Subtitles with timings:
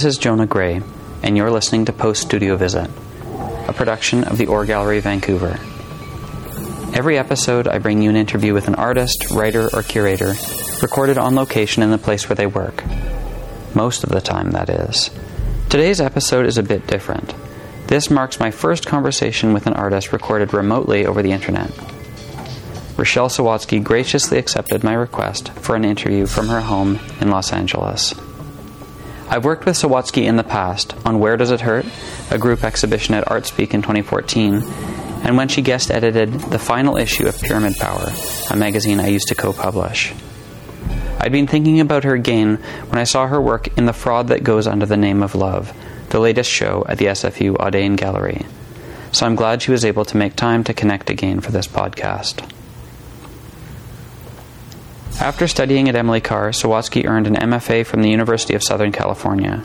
[0.00, 0.80] This is Jonah Gray,
[1.22, 2.90] and you're listening to Post Studio Visit,
[3.68, 5.60] a production of the Or Gallery Vancouver.
[6.94, 10.32] Every episode, I bring you an interview with an artist, writer, or curator,
[10.80, 12.82] recorded on location in the place where they work.
[13.74, 15.10] Most of the time, that is.
[15.68, 17.34] Today's episode is a bit different.
[17.88, 21.68] This marks my first conversation with an artist recorded remotely over the internet.
[22.96, 28.14] Rachelle Sawatsky graciously accepted my request for an interview from her home in Los Angeles.
[29.30, 31.86] I've worked with Sawatsky in the past on Where Does It Hurt,
[32.32, 34.64] a group exhibition at ArtSpeak in 2014,
[35.22, 38.08] and when she guest edited the final issue of Pyramid Power,
[38.50, 40.12] a magazine I used to co publish.
[41.20, 42.56] I'd been thinking about her again
[42.88, 45.72] when I saw her work in The Fraud That Goes Under the Name of Love,
[46.08, 48.44] the latest show at the SFU Audain Gallery.
[49.12, 52.50] So I'm glad she was able to make time to connect again for this podcast.
[55.18, 59.64] After studying at Emily Carr, Sawatsky earned an MFA from the University of Southern California.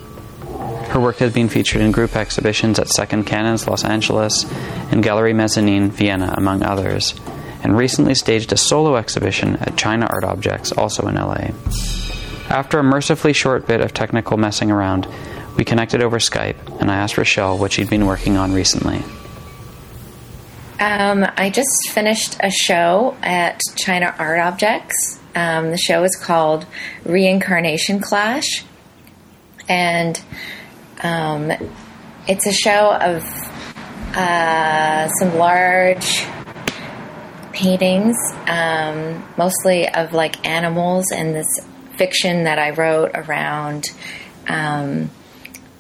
[0.89, 4.45] Her work has been featured in group exhibitions at Second Canons Los Angeles
[4.91, 7.15] and Gallery Mezzanine Vienna, among others,
[7.63, 11.49] and recently staged a solo exhibition at China Art Objects, also in LA.
[12.49, 15.07] After a mercifully short bit of technical messing around,
[15.57, 19.02] we connected over Skype, and I asked Rachelle what she'd been working on recently.
[20.80, 26.66] Um, I just finished a show at China Art Objects um, the show is called
[27.03, 28.64] Reincarnation Clash,
[29.67, 30.19] and
[31.03, 31.52] um,
[32.27, 33.23] it's a show of
[34.16, 36.25] uh, some large
[37.52, 41.47] paintings, um, mostly of like animals and this
[41.97, 43.86] fiction that I wrote around
[44.47, 45.09] um,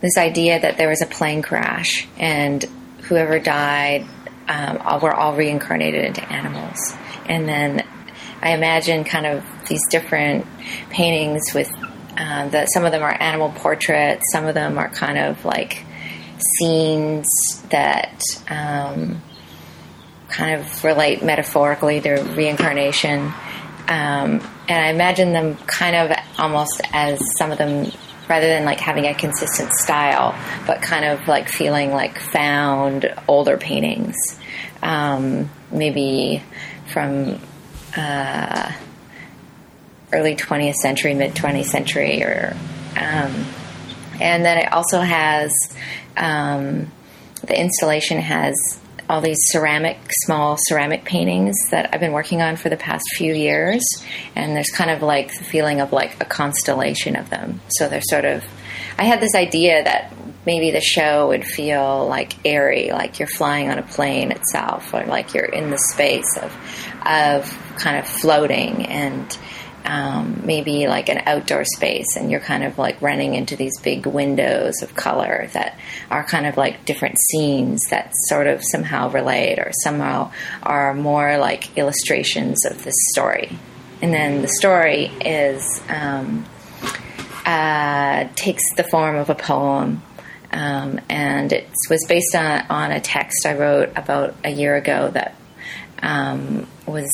[0.01, 2.63] this idea that there was a plane crash and
[3.03, 4.05] whoever died
[4.47, 6.77] um, were all reincarnated into animals.
[7.27, 7.85] And then
[8.41, 10.45] I imagine kind of these different
[10.89, 11.71] paintings with
[12.17, 15.83] uh, that some of them are animal portraits, some of them are kind of like
[16.57, 17.27] scenes
[17.71, 19.21] that um,
[20.29, 23.33] kind of relate metaphorically to reincarnation.
[23.87, 27.91] Um, and I imagine them kind of almost as some of them,
[28.27, 33.57] rather than like having a consistent style, but kind of like feeling like found older
[33.57, 34.15] paintings.
[34.81, 36.43] Um, maybe
[36.91, 37.39] from
[37.95, 38.71] uh,
[40.13, 42.55] early 20th century, mid 20th century, or
[42.97, 43.45] um,
[44.19, 45.51] and then it also has
[46.17, 46.91] um,
[47.45, 48.55] the installation has
[49.07, 53.33] all these ceramic, small ceramic paintings that I've been working on for the past few
[53.33, 53.83] years,
[54.35, 57.61] and there's kind of like the feeling of like a constellation of them.
[57.69, 58.43] So they're sort of.
[58.97, 60.13] I had this idea that
[60.45, 65.05] maybe the show would feel like airy, like you're flying on a plane itself, or
[65.05, 66.55] like you're in the space of
[67.05, 69.37] of kind of floating and
[69.85, 74.05] um, maybe like an outdoor space, and you're kind of like running into these big
[74.05, 75.77] windows of color that
[76.09, 80.31] are kind of like different scenes that sort of somehow relate or somehow
[80.63, 83.57] are more like illustrations of this story.
[84.01, 86.45] And then the story is um,
[87.45, 90.01] uh, takes the form of a poem.
[90.51, 95.09] Um, and it was based on, on a text I wrote about a year ago
[95.09, 95.35] that
[96.01, 97.09] um, was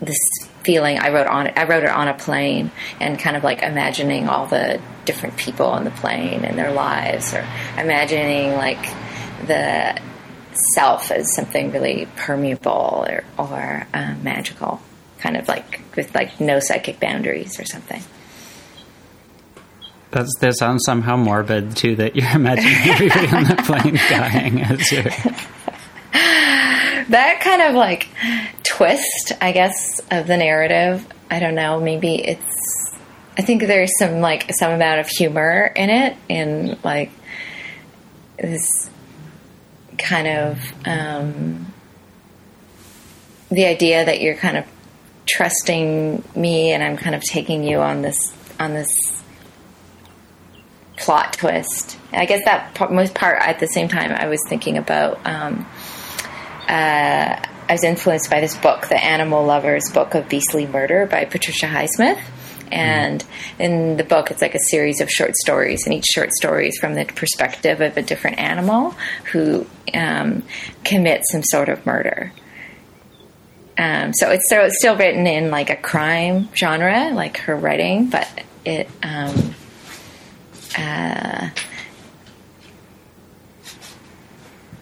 [0.00, 0.18] this
[0.64, 1.54] feeling I wrote on it.
[1.56, 2.70] I wrote it on a plane
[3.00, 7.34] and kind of like imagining all the different people on the plane and their lives,
[7.34, 7.46] or
[7.78, 8.82] imagining like
[9.46, 10.00] the
[10.74, 14.80] self as something really permeable or, or uh, magical,
[15.18, 18.02] kind of like with like no psychic boundaries or something.
[20.10, 21.96] That's, that sounds somehow morbid too.
[21.96, 25.02] That you're imagining everybody on the plane dying as you're
[27.08, 28.08] that kind of like
[28.62, 31.06] twist, I guess, of the narrative.
[31.30, 31.80] I don't know.
[31.80, 32.94] Maybe it's.
[33.36, 37.10] I think there's some like some amount of humor in it, and like
[38.36, 38.90] this
[39.96, 41.72] kind of um,
[43.50, 44.66] the idea that you're kind of
[45.26, 48.88] trusting me, and I'm kind of taking you on this on this
[50.96, 51.96] plot twist.
[52.12, 55.24] I guess that part, most part at the same time I was thinking about.
[55.24, 55.66] Um,
[56.68, 61.24] uh, I was influenced by this book, The Animal Lovers Book of Beastly Murder by
[61.24, 62.20] Patricia Highsmith.
[62.70, 63.24] And
[63.58, 66.78] in the book, it's like a series of short stories, and each short story is
[66.78, 68.90] from the perspective of a different animal
[69.32, 70.42] who um,
[70.84, 72.32] commits some sort of murder.
[73.78, 78.10] Um, so it's so it's still written in like a crime genre, like her writing,
[78.10, 78.28] but
[78.64, 79.54] it um,
[80.76, 81.50] uh,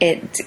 [0.00, 0.40] it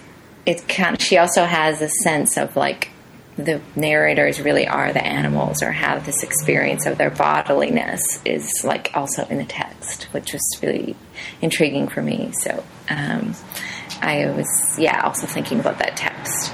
[0.50, 2.90] it kind she also has a sense of like
[3.38, 8.92] the narrators really are the animals or have this experience of their bodiliness is like
[8.94, 10.96] also in the text, which was really
[11.42, 12.34] intriguing for me.
[12.34, 13.34] So um,
[14.01, 16.52] I was, yeah, also thinking about that text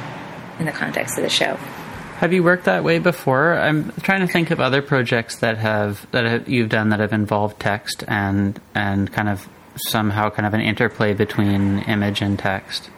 [0.60, 1.56] in the context of the show.
[2.18, 3.58] Have you worked that way before?
[3.58, 7.14] I'm trying to think of other projects that have that have, you've done that have
[7.14, 9.50] involved text and and kind of
[9.90, 12.90] somehow kind of an interplay between image and text.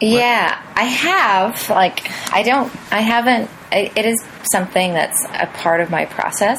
[0.00, 1.68] Yeah, I have.
[1.68, 2.72] Like, I don't.
[2.92, 3.50] I haven't.
[3.72, 6.58] I, it is something that's a part of my process.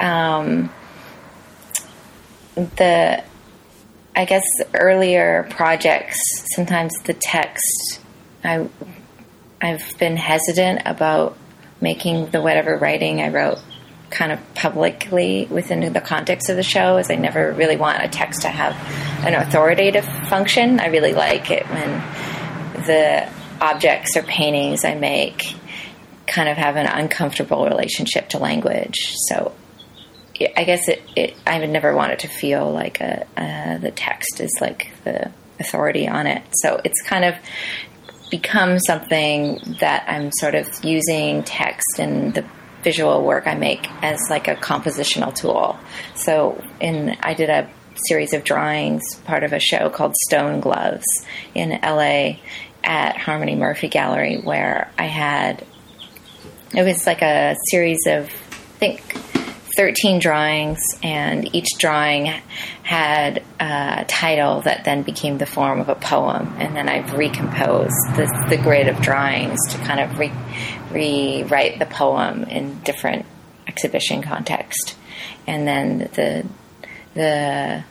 [0.00, 0.70] Um,
[2.54, 3.24] the,
[4.14, 4.44] I guess
[4.74, 6.20] earlier projects.
[6.54, 8.00] Sometimes the text.
[8.44, 8.68] I,
[9.60, 11.36] I've been hesitant about
[11.80, 13.58] making the whatever writing I wrote
[14.10, 18.08] kind of publicly within the context of the show as I never really want a
[18.08, 18.74] text to have
[19.26, 20.80] an authoritative function.
[20.80, 22.02] I really like it when
[22.88, 23.28] the
[23.60, 25.54] objects or paintings I make
[26.26, 29.14] kind of have an uncomfortable relationship to language.
[29.28, 29.54] So
[30.56, 33.90] I guess it, it I would never want it to feel like a, uh, the
[33.90, 36.42] text is like the authority on it.
[36.62, 37.34] So it's kind of
[38.30, 42.44] become something that I'm sort of using text and the
[42.82, 45.78] visual work I make as like a compositional tool.
[46.14, 47.68] So in I did a
[48.06, 51.06] series of drawings, part of a show called Stone Gloves
[51.54, 52.36] in LA
[52.82, 55.64] at Harmony Murphy Gallery, where I had
[56.74, 59.00] it was like a series of I think
[59.78, 62.26] 13 drawings, and each drawing
[62.82, 66.52] had a title that then became the form of a poem.
[66.58, 70.32] And then I've recomposed the, the grid of drawings to kind of re,
[70.90, 73.24] rewrite the poem in different
[73.68, 74.96] exhibition context.
[75.46, 76.44] And then the
[77.14, 77.84] the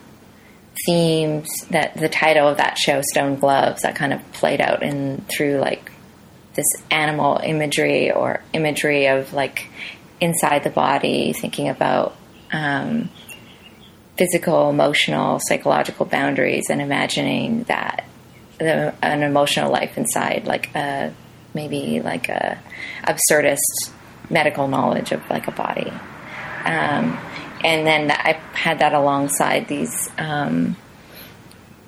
[0.88, 5.22] themes that the title of that show, Stone Gloves, that kind of played out in
[5.28, 5.92] through like
[6.54, 9.66] this animal imagery or imagery of like
[10.18, 12.16] inside the body, thinking about
[12.52, 13.10] um,
[14.16, 18.06] physical, emotional, psychological boundaries, and imagining that
[18.56, 21.12] the, an emotional life inside, like a
[21.52, 22.58] maybe like a
[23.04, 23.90] absurdist
[24.30, 25.92] medical knowledge of like a body.
[26.64, 27.18] Um,
[27.64, 30.76] and then I had that alongside these um,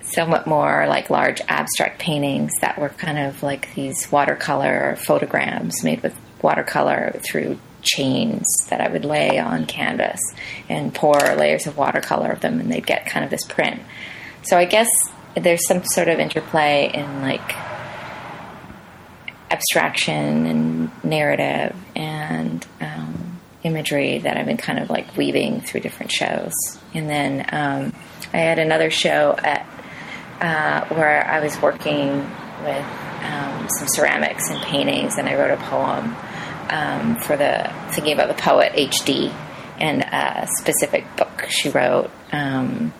[0.03, 6.03] somewhat more like large abstract paintings that were kind of like these watercolor photograms made
[6.03, 10.21] with watercolor through chains that I would lay on canvas
[10.69, 13.81] and pour layers of watercolor of them, and they'd get kind of this print.
[14.43, 14.89] So I guess
[15.35, 17.55] there's some sort of interplay in like
[19.51, 23.10] abstraction and narrative and um,
[23.62, 26.53] imagery that I've been kind of like weaving through different shows.
[26.95, 27.93] And then um,
[28.33, 29.67] I had another show at
[30.41, 32.19] uh, where I was working
[32.65, 32.87] with
[33.23, 36.17] um, some ceramics and paintings, and I wrote a poem
[36.71, 39.31] um, for the thinking about the poet H.D.
[39.79, 42.11] and a specific book she wrote.
[42.33, 42.93] Um,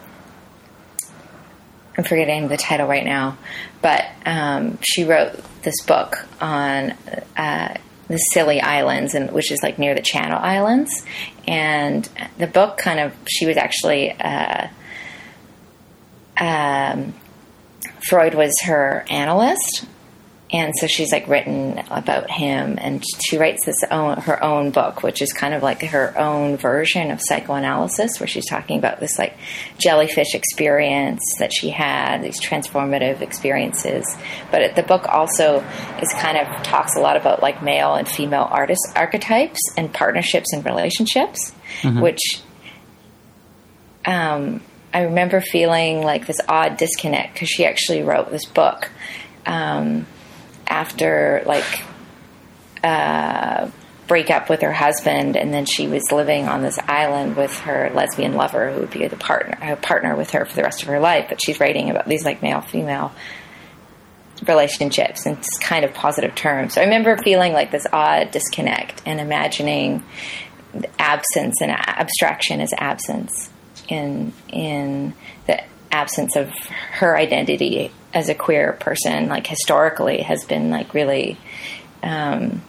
[1.97, 3.39] I'm forgetting the title right now,
[3.83, 6.93] but um, she wrote this book on
[7.37, 7.75] uh,
[8.11, 11.05] the Scilly Islands, and which is like near the Channel Islands.
[11.47, 14.67] And the book kind of she was actually uh,
[16.37, 17.15] um,
[18.09, 19.85] Freud was her analyst,
[20.53, 25.03] and so she's like written about him and she writes this own her own book
[25.03, 29.19] which is kind of like her own version of psychoanalysis where she's talking about this
[29.19, 29.37] like
[29.79, 34.05] jellyfish experience that she had these transformative experiences
[34.51, 35.65] but the book also
[36.03, 40.53] is kind of talks a lot about like male and female artist archetypes and partnerships
[40.53, 41.53] and relationships
[41.83, 42.01] mm-hmm.
[42.01, 42.21] which
[44.07, 48.91] um, I remember feeling like this odd disconnect because she actually wrote this book
[49.47, 50.07] um,
[50.71, 51.83] after like
[52.83, 53.69] uh,
[54.07, 57.91] break up with her husband, and then she was living on this island with her
[57.95, 60.89] lesbian lover, who would be the partner a partner with her for the rest of
[60.89, 61.27] her life.
[61.29, 63.13] But she's writing about these like male female
[64.47, 66.75] relationships in kind of positive terms.
[66.75, 70.03] So I remember feeling like this odd disconnect and imagining
[70.99, 73.51] absence and abstraction as absence
[73.89, 75.15] in in
[75.47, 76.51] the absence of
[76.93, 81.39] her identity as a queer person, like historically, has been like really
[82.03, 82.63] um,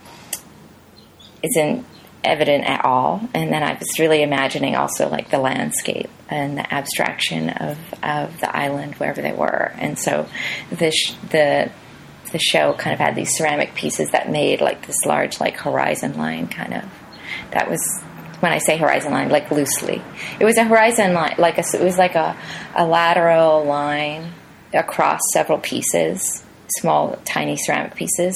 [1.43, 1.85] isn't
[2.23, 3.21] evident at all.
[3.33, 8.39] And then I was really imagining also like the landscape and the abstraction of of
[8.39, 9.73] the island wherever they were.
[9.77, 10.27] And so
[10.71, 11.71] the sh- the
[12.31, 16.17] the show kind of had these ceramic pieces that made like this large like horizon
[16.17, 16.85] line kind of
[17.51, 17.81] that was
[18.41, 20.01] when I say horizon line, like loosely.
[20.39, 22.35] It was a horizon line, like a, it was like a,
[22.75, 24.33] a lateral line
[24.73, 26.43] across several pieces.
[26.79, 28.33] small, tiny ceramic pieces,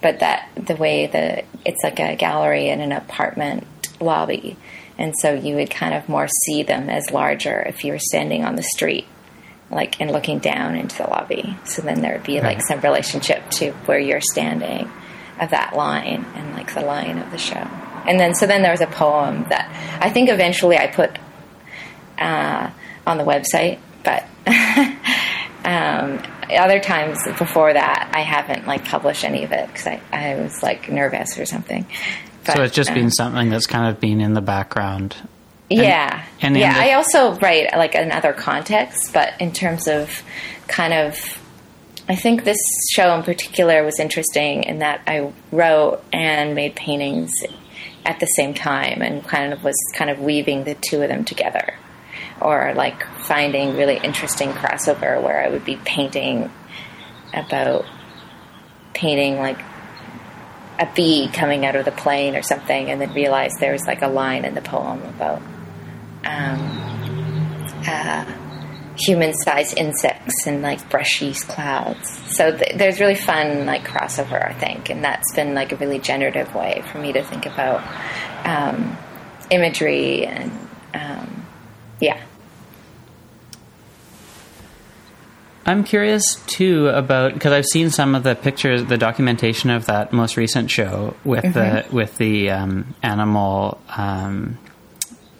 [0.00, 3.66] but that the way that it's like a gallery in an apartment
[4.00, 4.56] lobby,
[4.96, 8.42] and so you would kind of more see them as larger if you were standing
[8.42, 9.06] on the street,
[9.70, 11.56] like and looking down into the lobby.
[11.64, 14.90] So then there would be like some relationship to where you're standing
[15.38, 17.68] of that line and like the line of the show.
[18.06, 19.70] And then so then there was a poem that
[20.00, 21.18] I think eventually I put
[22.18, 22.70] uh,
[23.06, 24.24] on the website, but
[25.64, 30.34] um, other times before that I haven't like published any of it because I, I
[30.36, 31.86] was like nervous or something.
[32.44, 35.16] But, so it's just um, been something that's kind of been in the background.
[35.70, 36.74] And, yeah, and yeah.
[36.74, 40.22] The- I also write like in other contexts, but in terms of
[40.68, 41.18] kind of
[42.06, 42.60] I think this
[42.92, 47.32] show in particular was interesting in that I wrote and made paintings
[48.04, 51.24] at the same time and kind of was kind of weaving the two of them
[51.24, 51.74] together.
[52.40, 56.50] Or like finding really interesting crossover where I would be painting
[57.32, 57.84] about
[58.92, 59.58] painting like
[60.78, 64.02] a bee coming out of the plane or something and then realize there was like
[64.02, 65.40] a line in the poem about
[66.24, 68.24] um, uh,
[68.96, 72.08] human-sized insects and like brushy clouds.
[72.36, 75.98] So th- there's really fun like crossover, I think, and that's been like a really
[75.98, 77.82] generative way for me to think about
[78.46, 78.96] um,
[79.50, 80.52] imagery and
[80.94, 81.46] um,
[82.00, 82.20] yeah.
[85.66, 90.12] I'm curious too about because I've seen some of the pictures, the documentation of that
[90.12, 91.88] most recent show with mm-hmm.
[91.88, 94.58] the with the um, animal um,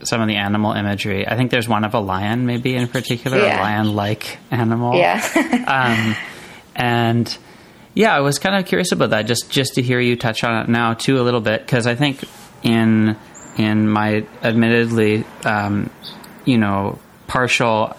[0.05, 1.27] some of the animal imagery.
[1.27, 3.61] I think there's one of a lion, maybe in particular, yeah.
[3.61, 4.97] a lion-like animal.
[4.97, 5.21] Yeah.
[5.67, 6.17] um,
[6.75, 7.39] and
[7.95, 10.63] yeah, I was kind of curious about that, just just to hear you touch on
[10.63, 12.25] it now too a little bit, because I think
[12.63, 13.17] in
[13.57, 15.91] in my admittedly, um,
[16.45, 17.97] you know, partial,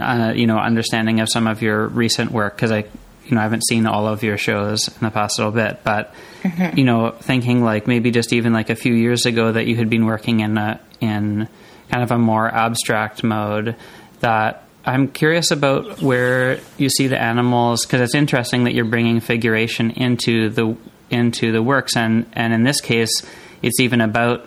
[0.00, 2.84] uh, you know, understanding of some of your recent work, because I
[3.26, 6.14] you know, I haven't seen all of your shows in the past little bit, but
[6.42, 6.78] mm-hmm.
[6.78, 9.90] you know, thinking like maybe just even like a few years ago that you had
[9.90, 11.48] been working in a in
[11.90, 13.76] kind of a more abstract mode.
[14.20, 19.20] That I'm curious about where you see the animals because it's interesting that you're bringing
[19.20, 20.76] figuration into the
[21.10, 23.26] into the works, and and in this case,
[23.62, 24.46] it's even about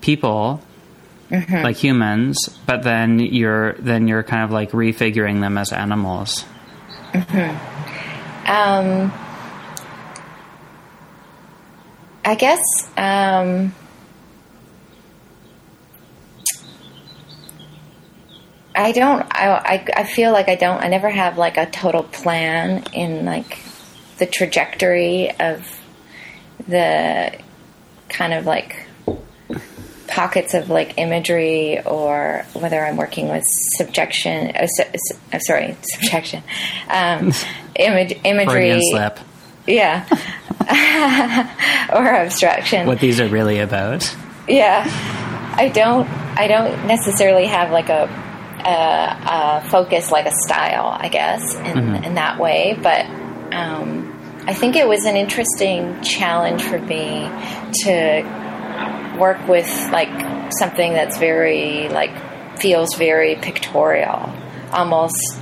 [0.00, 0.62] people
[1.30, 1.56] Mm-hmm.
[1.56, 6.46] like humans, but then you're then you're kind of like refiguring them as animals.
[7.12, 7.77] Mm-hmm.
[8.48, 9.12] Um,
[12.24, 12.60] I guess
[12.96, 13.74] um,
[18.74, 19.22] I don't.
[19.30, 20.82] I, I I feel like I don't.
[20.82, 23.58] I never have like a total plan in like
[24.16, 25.66] the trajectory of
[26.66, 27.38] the
[28.08, 28.87] kind of like
[30.08, 33.44] pockets of like imagery or whether I'm working with
[33.76, 34.50] subjection.
[34.56, 36.42] Uh, su- su- sorry, subjection.
[36.88, 37.32] Um,
[37.76, 38.80] image, imagery.
[38.90, 39.20] slap.
[39.66, 40.06] Yeah.
[41.92, 42.86] or abstraction.
[42.86, 44.14] What these are really about.
[44.48, 44.84] Yeah.
[45.56, 46.08] I don't.
[46.38, 48.04] I don't necessarily have like a,
[48.64, 52.04] a, a focus, like a style, I guess, in mm-hmm.
[52.04, 52.78] in that way.
[52.80, 53.06] But
[53.52, 54.14] um,
[54.46, 57.28] I think it was an interesting challenge for me
[57.82, 58.47] to
[59.18, 64.32] work with like something that's very like feels very pictorial,
[64.72, 65.40] almost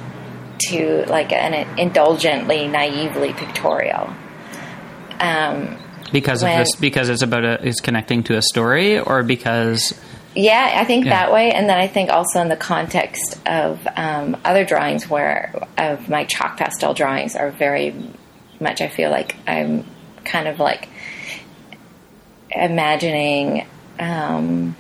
[0.69, 4.13] to like an indulgently, naively pictorial.
[5.21, 5.79] Um,
[6.13, 9.99] because when, of this, because it's about a, it's connecting to a story, or because.
[10.35, 11.13] Yeah, I think yeah.
[11.13, 15.67] that way, and then I think also in the context of um, other drawings, where
[15.79, 17.95] of my chalk pastel drawings are very
[18.61, 18.83] much.
[18.83, 19.87] I feel like I'm
[20.25, 20.91] kind of like
[22.51, 23.67] imagining.
[23.99, 24.77] Um,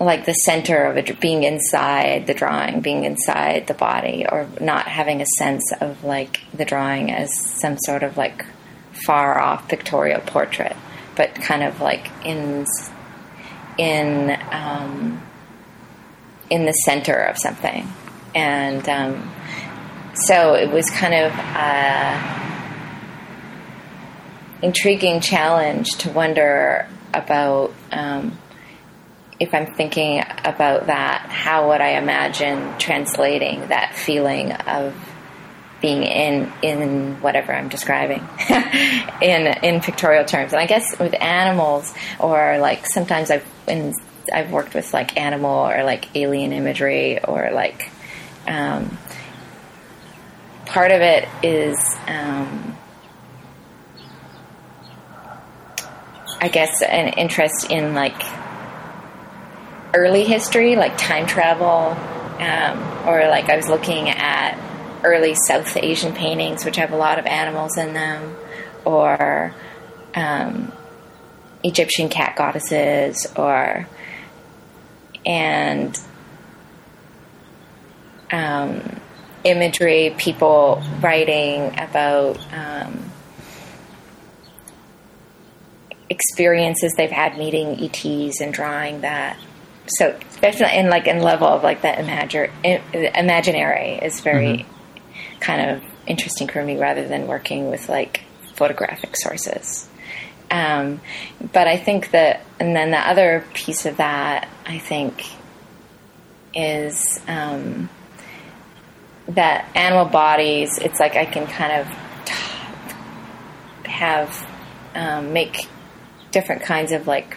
[0.00, 4.88] like the center of it being inside the drawing, being inside the body, or not
[4.88, 8.46] having a sense of like the drawing as some sort of like
[9.04, 10.74] far off pictorial portrait,
[11.16, 12.64] but kind of like in
[13.76, 15.22] in um,
[16.48, 17.86] in the center of something,
[18.34, 19.30] and um,
[20.14, 22.59] so it was kind of a
[24.62, 27.72] intriguing challenge to wonder about.
[27.90, 28.38] Um,
[29.38, 34.94] if I'm thinking about that, how would I imagine translating that feeling of
[35.80, 38.28] being in in whatever I'm describing
[39.22, 40.52] in in pictorial terms?
[40.52, 43.46] And I guess with animals, or like sometimes I've
[44.32, 47.90] I've worked with like animal or like alien imagery, or like
[48.46, 48.98] um,
[50.66, 51.78] part of it is.
[52.06, 52.76] Um,
[56.40, 58.20] I guess an interest in like
[59.94, 61.96] early history, like time travel,
[62.40, 64.58] um, or like I was looking at
[65.04, 68.36] early South Asian paintings, which have a lot of animals in them,
[68.84, 69.54] or
[70.14, 70.72] um,
[71.62, 73.86] Egyptian cat goddesses, or
[75.26, 75.98] and
[78.30, 79.00] um,
[79.44, 83.09] imagery, people writing about um,
[86.10, 89.38] experiences they've had meeting ETs and drawing that.
[89.86, 92.50] So definitely, in like in level of like that imagine,
[93.14, 95.38] imaginary is very mm-hmm.
[95.40, 98.22] kind of interesting for me rather than working with like
[98.54, 99.88] photographic sources.
[100.50, 101.00] Um,
[101.52, 105.24] but I think that, and then the other piece of that, I think,
[106.52, 107.88] is um,
[109.28, 110.78] that animal bodies.
[110.78, 111.86] It's like I can kind of
[113.86, 114.50] have
[114.94, 115.68] um, make
[116.30, 117.36] different kinds of like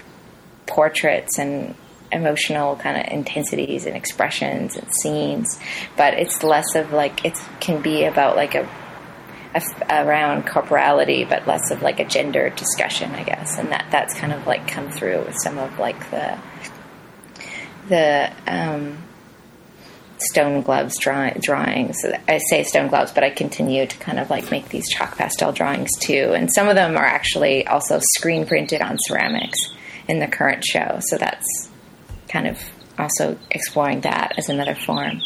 [0.66, 1.76] portraits and
[2.12, 5.60] emotional kind of intensities and expressions and scenes,
[5.98, 8.70] but it's less of like it can be about like a,
[9.56, 14.14] a, around corporality, but less of like a gender discussion, I guess, and that that's
[14.14, 16.38] kind of like come through with some of like the
[17.90, 18.98] the um,
[20.24, 21.98] stone gloves draw- drawings.
[22.28, 25.52] I say stone gloves, but I continue to kind of like make these chalk pastel
[25.52, 26.34] drawings too.
[26.36, 29.60] And some of them are actually also screen printed on ceramics
[30.08, 31.00] in the current show.
[31.02, 31.70] So that's
[32.28, 32.60] kind of
[32.98, 35.22] also exploring that as another form.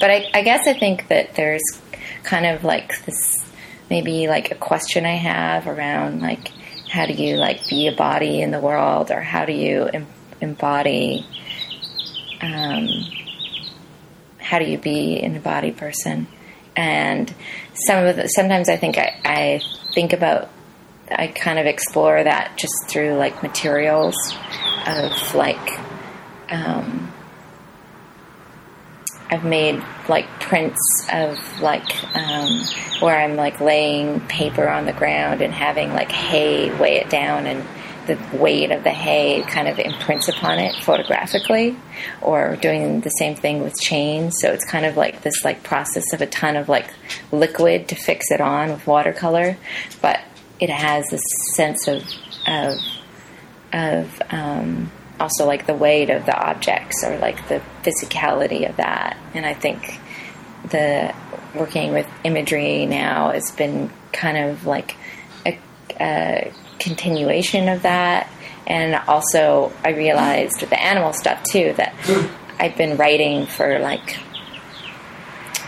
[0.00, 1.62] But I, I guess I think that there's
[2.22, 3.44] kind of like this
[3.88, 6.48] maybe like a question I have around like
[6.90, 10.06] how do you like be a body in the world or how do you em-
[10.40, 11.26] embody
[12.40, 12.88] um,
[14.46, 16.28] how do you be an embodied person?
[16.76, 17.32] And
[17.74, 19.60] some of the, sometimes I think I, I
[19.92, 20.50] think about
[21.10, 24.16] I kind of explore that just through like materials
[24.86, 25.80] of like
[26.48, 27.12] um,
[29.30, 30.80] I've made like prints
[31.12, 32.60] of like um,
[33.00, 37.46] where I'm like laying paper on the ground and having like hay weigh it down
[37.46, 37.66] and
[38.06, 41.76] the weight of the hay kind of imprints upon it photographically
[42.22, 44.36] or doing the same thing with chains.
[44.40, 46.88] So it's kind of like this like process of a ton of like
[47.32, 49.56] liquid to fix it on with watercolor.
[50.00, 50.20] But
[50.60, 51.22] it has this
[51.54, 52.02] sense of
[52.46, 52.78] of
[53.72, 59.16] of um, also like the weight of the objects or like the physicality of that.
[59.34, 60.00] And i think
[60.70, 61.14] the
[61.54, 64.96] working with imagery now has been kind of like
[65.44, 65.58] a,
[66.00, 68.30] a continuation of that.
[68.66, 71.94] And also, I realized with the animal stuff too that
[72.58, 74.18] I've been writing for like,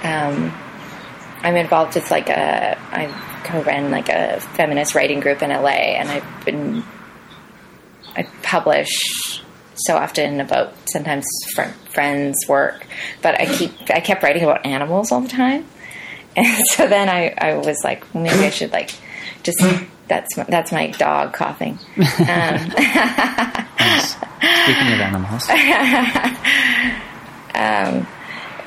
[0.02, 0.52] um,
[1.42, 3.06] I'm involved with like a, I
[3.44, 6.82] co-run like a feminist writing group in LA, and I've been,
[8.16, 8.90] I publish
[9.74, 12.84] so often about sometimes fr- friends' work,
[13.22, 15.66] but I keep, I kept writing about animals all the time.
[16.36, 18.94] And so then I, I was like, maybe I should like
[19.42, 19.60] just
[20.08, 21.78] that's my, that's my dog coughing.
[21.98, 22.58] Um,
[24.64, 25.48] Speaking of animals,
[27.54, 28.06] um,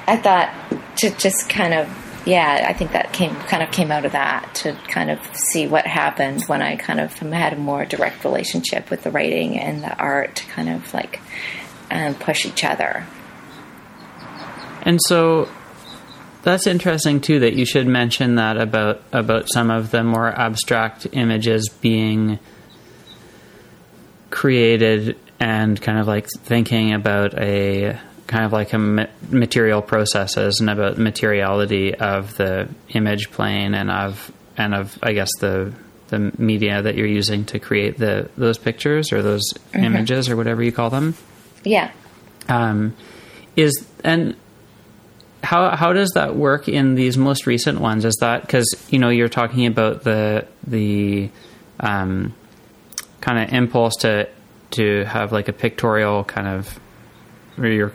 [0.08, 0.54] I thought
[0.97, 1.89] to just kind of
[2.25, 5.67] yeah, I think that came kind of came out of that to kind of see
[5.67, 9.84] what happened when I kind of had a more direct relationship with the writing and
[9.84, 11.19] the art to kind of like
[11.89, 13.06] um, push each other.
[14.84, 15.49] And so
[16.43, 17.39] that's interesting too.
[17.39, 22.39] That you should mention that about about some of the more abstract images being
[24.30, 30.69] created and kind of like thinking about a kind of like a material processes and
[30.69, 35.73] about the materiality of the image plane and of and of I guess the
[36.08, 39.84] the media that you're using to create the those pictures or those mm-hmm.
[39.84, 41.15] images or whatever you call them.
[41.63, 41.91] Yeah.
[42.47, 42.95] Um,
[43.56, 44.36] is and
[45.43, 48.06] how how does that work in these most recent ones?
[48.06, 51.30] Is that because you know you're talking about the the
[51.80, 52.34] um,
[53.21, 54.30] kind of impulse to
[54.71, 56.80] to have like a pictorial kind of
[57.58, 57.91] or you're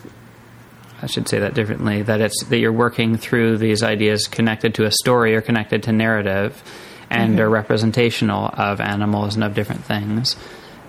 [1.03, 4.85] I should say that differently that it's that you're working through these ideas connected to
[4.85, 6.63] a story or connected to narrative
[7.11, 7.43] and mm-hmm.
[7.43, 10.37] are representational of animals and of different things.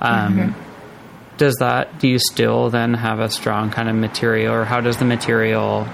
[0.02, 1.38] Um, mm-hmm.
[1.38, 4.98] Does that do you still then have a strong kind of material or how does
[4.98, 5.88] the material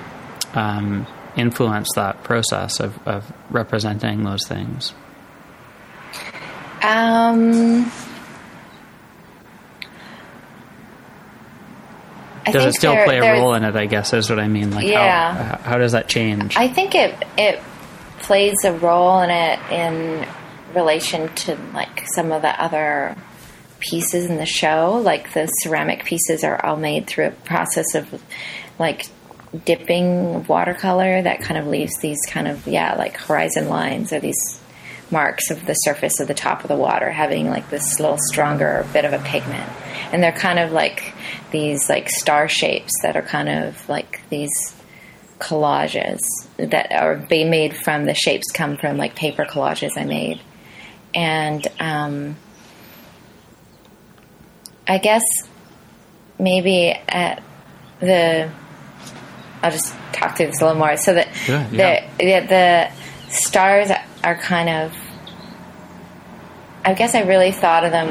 [0.54, 4.94] um, influence that process of, of representing those things?
[6.82, 7.90] Um,
[12.46, 13.76] I does it still there, play a role in it?
[13.76, 14.72] I guess is what I mean.
[14.72, 15.34] Like, yeah.
[15.34, 16.58] how, how does that change?
[16.58, 17.62] I think it it
[18.20, 20.28] plays a role in it in
[20.74, 23.16] relation to like some of the other
[23.80, 25.02] pieces in the show.
[25.04, 28.22] Like the ceramic pieces are all made through a process of
[28.78, 29.08] like
[29.66, 34.60] dipping watercolor that kind of leaves these kind of yeah like horizon lines or these
[35.14, 38.86] marks of the surface of the top of the water having like this little stronger
[38.92, 39.70] bit of a pigment.
[40.12, 41.14] And they're kind of like
[41.52, 44.52] these like star shapes that are kind of like these
[45.40, 46.20] collages
[46.58, 50.42] that are they made from the shapes come from like paper collages I made.
[51.14, 52.36] And um,
[54.88, 55.24] I guess
[56.40, 57.44] maybe at
[58.00, 58.52] the
[59.64, 62.08] I'll just talk through this a little more so that Good, yeah.
[62.18, 63.90] the, the the stars
[64.24, 64.94] are kind of
[66.86, 68.08] I guess I really thought of them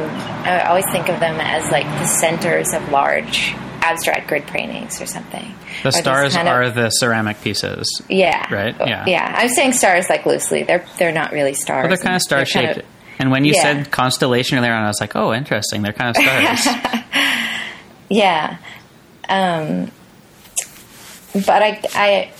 [0.47, 5.07] I always think of them as like the centers of large abstract grid paintings or
[5.07, 5.55] something.
[5.83, 7.87] The Or stars kind of- are the ceramic pieces.
[8.09, 8.47] yeah.
[8.53, 8.75] Right?
[8.79, 9.05] Yeah.
[9.07, 9.35] Yeah.
[9.37, 10.63] I'm saying stars like loosely.
[10.63, 11.83] They're they're not really stars.
[11.83, 12.79] Well, they're kind of star They're kind shaped.
[12.87, 13.63] of- and when you Yeah.
[13.63, 15.83] said constellation earlier on, I was like, oh, interesting.
[15.83, 16.77] They're kind of stars.
[18.09, 18.59] Yeah.
[19.29, 19.91] Um,
[21.33, 22.33] but I, I,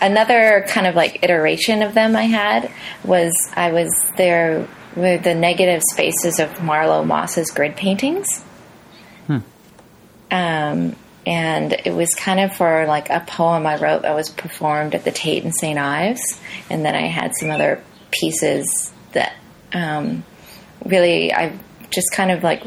[0.00, 2.70] another kind of like iteration of them I had
[3.04, 8.44] was I was there with the negative spaces of Marlow Moss's grid paintings.
[10.30, 14.94] Um, and it was kind of for like a poem I wrote that was performed
[14.94, 15.78] at the Tate in St.
[15.78, 16.40] Ives.
[16.70, 19.34] And then I had some other pieces that
[19.72, 20.24] um,
[20.84, 21.58] really I
[21.90, 22.62] just kind of like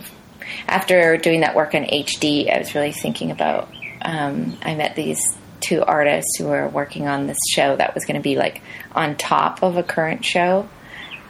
[0.68, 3.74] after doing that work in HD, I was really thinking about.
[4.02, 8.16] Um, I met these two artists who were working on this show that was going
[8.18, 8.62] to be like
[8.94, 10.68] on top of a current show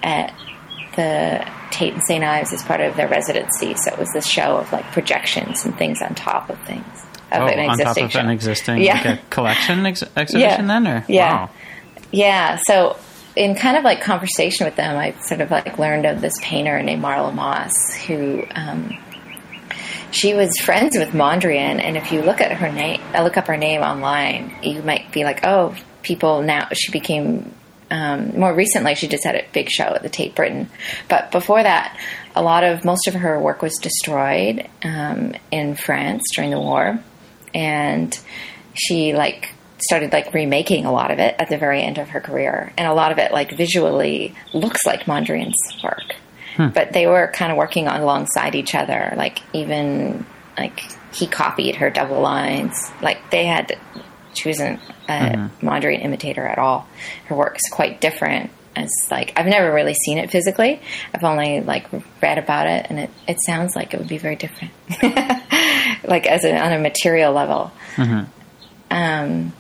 [0.03, 0.33] at
[0.95, 2.23] the Tate and St.
[2.23, 3.75] Ives as part of their residency.
[3.75, 6.85] So it was this show of like projections and things on top of things.
[7.31, 8.19] Of oh, an on top existing of show.
[8.21, 8.93] an existing Yeah.
[8.95, 10.87] like a collection ex- exhibition then?
[10.87, 11.05] Or?
[11.07, 11.33] Yeah.
[11.33, 11.49] Wow.
[12.11, 12.97] Yeah, so
[13.35, 16.81] in kind of like conversation with them, I sort of like learned of this painter
[16.81, 17.71] named Marla Moss
[18.07, 18.97] who um,
[20.11, 23.47] she was friends with Mondrian, and if you look at her name, uh, look up
[23.47, 27.53] her name online, you might be like, oh, people now she became.
[27.91, 30.69] Um, more recently, she just had a big show at the Tate Britain,
[31.07, 31.99] but before that,
[32.35, 36.99] a lot of most of her work was destroyed um, in France during the war,
[37.53, 38.17] and
[38.75, 42.19] she like started like remaking a lot of it at the very end of her
[42.19, 42.73] career.
[42.77, 46.15] And a lot of it like visually looks like mondrian's work
[46.59, 46.67] Hmm.
[46.73, 50.25] but they were kind of working on alongside each other like even
[50.57, 52.91] like he copied her double lines.
[53.01, 53.77] Like they had
[54.33, 55.67] she wasn't a mm-hmm.
[55.67, 56.85] mondrian imitator at all.
[57.25, 58.51] Her work's quite different.
[58.75, 60.81] As like i've never really seen it physically.
[61.13, 61.87] I've only like
[62.21, 64.73] read about it and it, it sounds like it would be very different.
[66.03, 67.71] Like as a, on a material level.
[67.95, 68.25] Mm-hmm.
[68.89, 69.53] Um,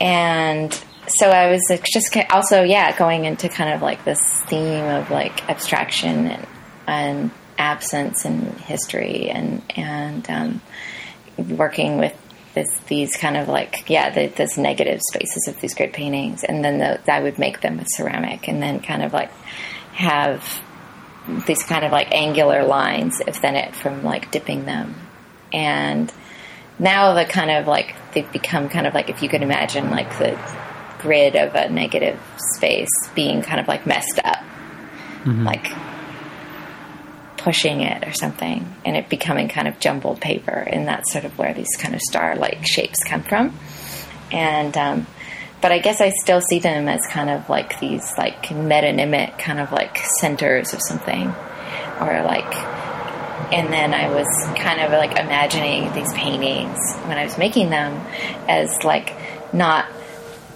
[0.00, 5.10] and so I was just also, yeah, going into kind of like this theme of
[5.10, 6.46] like abstraction and,
[6.86, 10.60] and absence and history and, and, um,
[11.38, 12.16] working with
[12.54, 16.44] this, these kind of like, yeah, the, this negative spaces of these grid paintings.
[16.44, 19.30] And then the, I would make them with ceramic and then kind of like
[19.92, 20.62] have
[21.46, 24.94] these kind of like angular lines if then it from like dipping them.
[25.52, 26.12] And,
[26.80, 30.08] now the kind of like they've become kind of like if you could imagine like
[30.18, 30.30] the
[31.00, 32.18] grid of a negative
[32.54, 34.42] space being kind of like messed up.
[35.44, 35.72] Like
[37.36, 41.38] pushing it or something and it becoming kind of jumbled paper and that's sort of
[41.38, 43.54] where these kind of star like shapes come from.
[44.30, 45.06] And um,
[45.60, 49.58] but i guess i still see them as kind of like these like metonymic kind
[49.58, 51.28] of like centers of something.
[52.00, 52.54] Or like
[53.52, 57.94] and then I was kind of like imagining these paintings when I was making them
[58.48, 59.12] as like
[59.52, 59.86] not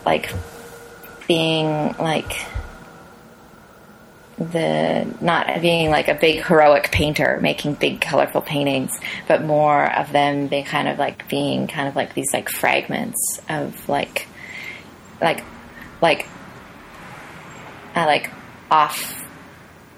[0.05, 0.33] like
[1.27, 2.33] being like
[4.37, 8.91] the not being like a big heroic painter making big colorful paintings
[9.29, 13.41] but more of them being kind of like being kind of like these like fragments
[13.49, 14.27] of like
[15.21, 15.45] like
[16.03, 16.27] like
[17.95, 18.31] uh, like
[18.71, 19.23] off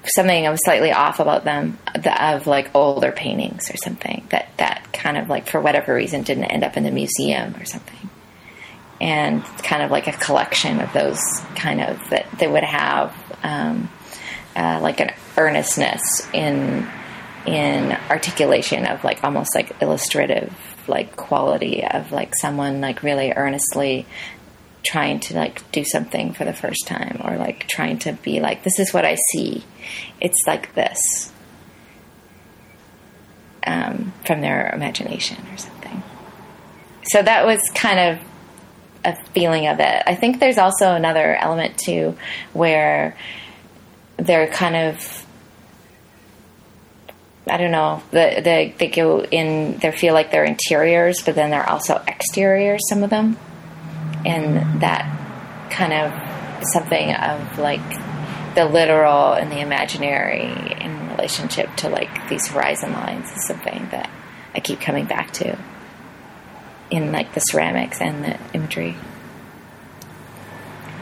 [0.04, 4.50] something I was slightly off about them the, of like older paintings or something that
[4.58, 7.95] that kind of like for whatever reason didn't end up in the museum or something
[9.00, 11.20] and kind of like a collection of those
[11.54, 13.90] kind of that they would have um,
[14.54, 16.00] uh, like an earnestness
[16.32, 16.88] in
[17.46, 20.52] in articulation of like almost like illustrative
[20.88, 24.06] like quality of like someone like really earnestly
[24.82, 28.62] trying to like do something for the first time or like trying to be like
[28.62, 29.64] this is what i see.
[30.20, 31.32] It's like this.
[33.66, 36.00] Um, from their imagination or something.
[37.11, 38.24] So that was kind of
[39.06, 42.16] a feeling of it i think there's also another element too
[42.52, 43.16] where
[44.18, 45.22] they're kind of
[47.48, 48.02] I don't know.
[48.10, 49.78] The, the, they go in.
[49.78, 52.80] They feel like they're interiors, but then they're also exteriors.
[52.88, 53.38] Some of them,
[54.24, 55.06] and that
[55.70, 57.88] kind of something of like
[58.56, 64.10] the literal and the imaginary in relationship to like these horizon lines is something that
[64.54, 65.56] I keep coming back to
[66.90, 68.96] in like the ceramics and the imagery.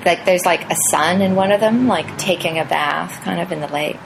[0.05, 3.53] Like there's like a sun in one of them, like taking a bath kind of
[3.53, 4.01] in the lake.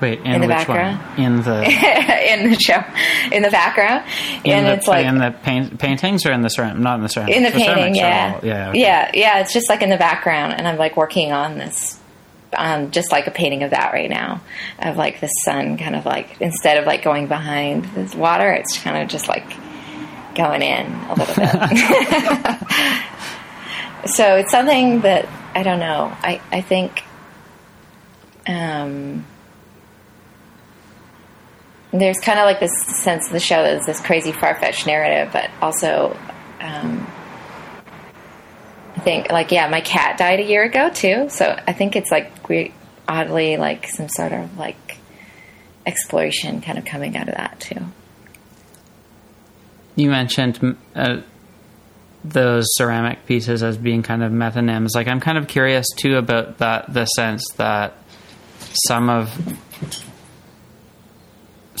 [0.00, 0.98] Wait, in, the which background?
[0.98, 1.18] one?
[1.18, 1.64] In the
[2.32, 2.84] in the show,
[3.32, 4.04] in the background,
[4.44, 6.82] in and the, it's like in the paint, paintings or in the ceramic?
[6.82, 7.36] Not in the ceramics.
[7.36, 8.80] in the ceramics painting, yeah, yeah, okay.
[8.80, 9.40] yeah, yeah.
[9.40, 11.98] It's just like in the background, and I'm like working on this,
[12.54, 14.42] um, just like a painting of that right now,
[14.80, 18.78] of like the sun, kind of like instead of like going behind this water, it's
[18.78, 19.50] kind of just like
[20.36, 21.50] going in a little bit.
[24.10, 26.14] so it's something that I don't know.
[26.22, 27.02] I I think.
[28.46, 29.24] Um,
[31.92, 32.72] there's kind of like this
[33.02, 36.16] sense of the show is this crazy far-fetched narrative, but also,
[36.60, 37.06] um,
[38.96, 42.10] I think like yeah, my cat died a year ago too, so I think it's
[42.10, 42.72] like we
[43.08, 44.98] oddly like some sort of like
[45.84, 47.80] exploration kind of coming out of that too.
[49.96, 51.22] You mentioned uh,
[52.22, 54.94] those ceramic pieces as being kind of metonyms.
[54.94, 56.92] Like, I'm kind of curious too about that.
[56.92, 57.94] The sense that
[58.86, 59.32] some of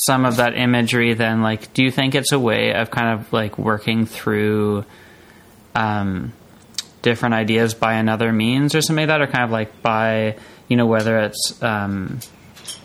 [0.06, 3.32] some of that imagery, then, like, do you think it's a way of kind of
[3.32, 4.84] like working through
[5.74, 6.32] um,
[7.02, 10.36] different ideas by another means or something like that, or kind of like by
[10.68, 12.18] you know whether it's um,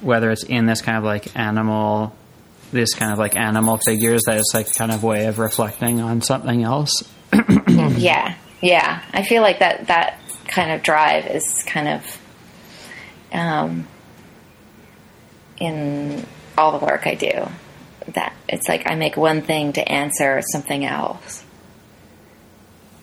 [0.02, 2.16] whether it's in this kind of like animal
[2.72, 6.22] this kind of like animal figures that it's like kind of way of reflecting on
[6.22, 7.04] something else.
[7.98, 9.04] Yeah, yeah.
[9.14, 12.22] I feel like that that kind of drive is kind of
[13.32, 13.88] um,
[15.58, 16.26] in
[16.58, 17.48] all the work I do.
[18.14, 21.44] That it's like I make one thing to answer something else,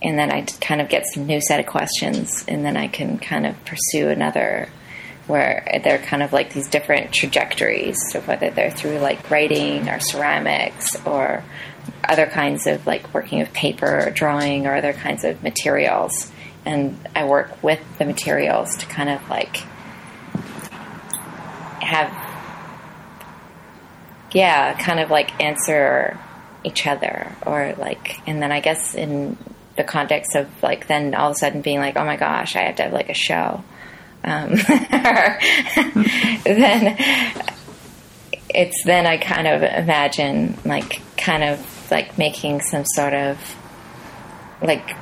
[0.02, 3.18] and then I kind of get some new set of questions, and then I can
[3.18, 4.68] kind of pursue another
[5.28, 7.98] where they're kind of like these different trajectories.
[8.10, 11.44] So whether they're through like writing or ceramics or
[12.02, 16.32] other kinds of like working with paper or drawing or other kinds of materials.
[16.64, 19.58] And I work with the materials to kind of like
[21.82, 22.12] have,
[24.32, 26.18] yeah, kind of like answer
[26.64, 29.36] each other or like, and then I guess in
[29.76, 32.62] the context of like then all of a sudden being like, oh my gosh, I
[32.62, 33.62] have to have like a show.
[34.28, 34.54] Um,
[36.44, 36.96] then
[38.50, 43.38] it's then I kind of imagine like kind of like making some sort of
[44.62, 44.96] like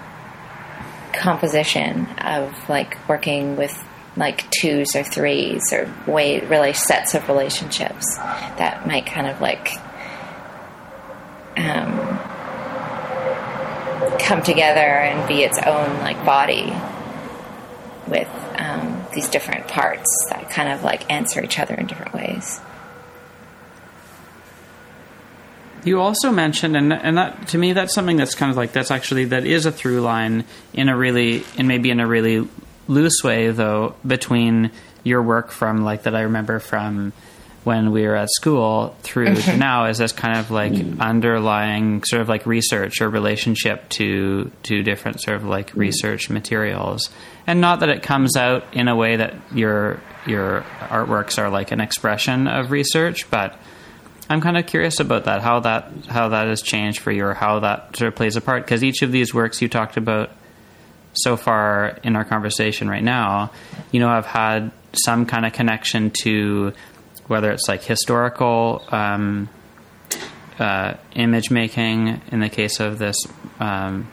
[1.12, 3.76] composition of like working with
[4.16, 9.76] like twos or threes or way really sets of relationships that might kind of like
[11.56, 12.18] um,
[14.18, 16.72] come together and be its own like body
[18.06, 22.61] with um, these different parts that kind of like answer each other in different ways.
[25.85, 28.90] You also mentioned, and and that to me, that's something that's kind of like that's
[28.90, 32.46] actually that is a through line in a really, and maybe in a really
[32.88, 34.70] loose way though, between
[35.02, 37.12] your work from like that I remember from
[37.66, 42.22] when we were at school through to now is this kind of like underlying sort
[42.22, 45.79] of like research or relationship to to different sort of like mm.
[45.79, 47.11] research materials.
[47.44, 51.72] And not that it comes out in a way that your your artworks are like
[51.72, 53.59] an expression of research but
[54.31, 57.35] I'm kind of curious about that how that how that has changed for you or
[57.35, 58.64] how that sort of plays a part.
[58.64, 60.31] Because each of these works you talked about
[61.14, 63.50] so far in our conversation right now,
[63.90, 66.72] you know, have had some kind of connection to
[67.26, 69.48] whether it's like historical um,
[70.58, 73.16] uh, image making in the case of this
[73.60, 74.08] um,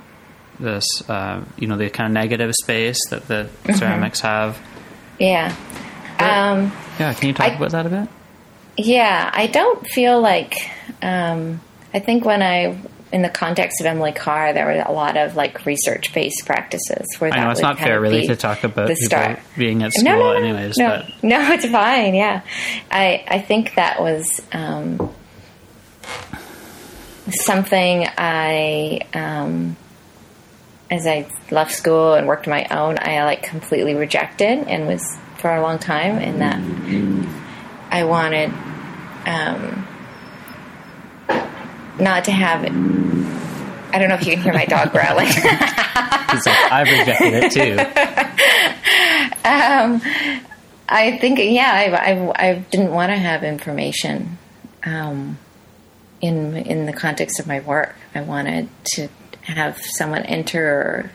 [0.60, 4.60] this uh, you know the kind of negative space that the ceramics have.
[5.20, 5.56] Yeah.
[6.20, 8.10] Um, Yeah, can you talk I- about that a bit?
[8.78, 10.56] yeah, I don't feel like.
[11.02, 11.62] Um,
[11.94, 12.76] I think when I,
[13.14, 17.06] in the context of Emily Carr, there were a lot of like research based practices
[17.20, 19.40] where I that know it's not fair, really, to talk about the start.
[19.56, 20.78] being at school, no, no, no, anyways.
[20.78, 22.16] no, But no, it's fine.
[22.16, 22.42] Yeah,
[22.90, 25.14] I I think that was um,
[27.30, 29.02] something I.
[29.14, 29.78] Um,
[30.92, 35.18] as I left school and worked on my own, I like completely rejected and was
[35.38, 36.60] for a long time in that
[37.90, 38.50] I wanted
[39.26, 39.88] um,
[42.00, 42.64] not to have.
[42.64, 45.28] I don't know if you can hear my dog growling.
[46.46, 47.78] like, I've rejected it too.
[50.94, 54.38] I think, yeah, I, I, I didn't want to have information
[54.86, 55.40] um,
[56.22, 57.96] in in the context of my work.
[58.14, 59.10] I wanted to
[59.42, 61.12] have someone enter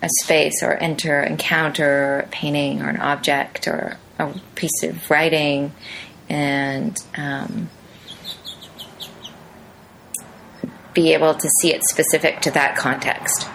[0.00, 5.72] a space or enter, encounter a painting or an object or a piece of writing,
[6.28, 7.68] and um,
[10.94, 13.48] be able to see it specific to that context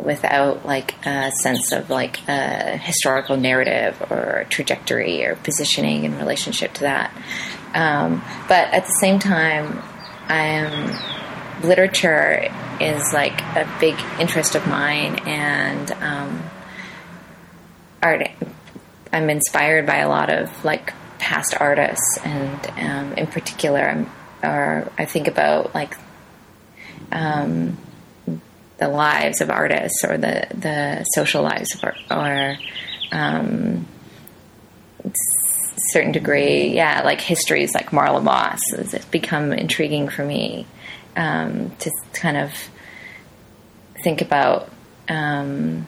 [0.00, 6.72] without like a sense of like a historical narrative or trajectory or positioning in relationship
[6.74, 7.12] to that.
[7.74, 9.82] Um, but at the same time,
[10.28, 11.18] I am
[11.62, 12.48] literature
[12.80, 16.42] is like a big interest of mine, and um,
[18.02, 18.28] art.
[19.12, 24.10] I'm inspired by a lot of like past artists, and um, in particular, I'm,
[24.42, 25.96] or I think about like
[27.12, 27.78] um,
[28.78, 32.56] the lives of artists or the the social lives art, or
[33.12, 33.86] um,
[35.92, 40.66] certain degree, yeah, like histories like Marlow Moss has become intriguing for me
[41.16, 42.52] um, to kind of
[44.02, 44.70] think about
[45.08, 45.86] um,